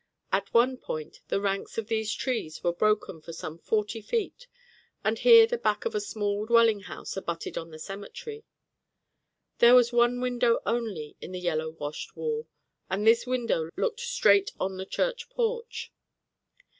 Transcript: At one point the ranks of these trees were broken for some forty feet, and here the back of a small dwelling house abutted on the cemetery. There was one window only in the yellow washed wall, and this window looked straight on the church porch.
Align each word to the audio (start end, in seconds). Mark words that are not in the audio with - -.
At 0.31 0.51
one 0.51 0.77
point 0.77 1.21
the 1.27 1.39
ranks 1.39 1.77
of 1.77 1.85
these 1.85 2.11
trees 2.11 2.63
were 2.63 2.73
broken 2.73 3.21
for 3.21 3.33
some 3.33 3.59
forty 3.59 4.01
feet, 4.01 4.47
and 5.03 5.19
here 5.19 5.45
the 5.45 5.59
back 5.59 5.85
of 5.85 5.93
a 5.93 6.01
small 6.01 6.47
dwelling 6.47 6.79
house 6.79 7.15
abutted 7.15 7.55
on 7.55 7.69
the 7.69 7.77
cemetery. 7.77 8.43
There 9.59 9.75
was 9.75 9.93
one 9.93 10.19
window 10.19 10.59
only 10.65 11.17
in 11.21 11.33
the 11.33 11.39
yellow 11.39 11.69
washed 11.69 12.15
wall, 12.17 12.47
and 12.89 13.05
this 13.05 13.27
window 13.27 13.69
looked 13.77 13.99
straight 13.99 14.49
on 14.59 14.77
the 14.77 14.87
church 14.87 15.29
porch. 15.29 15.93